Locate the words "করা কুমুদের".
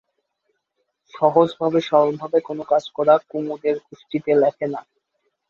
2.97-3.75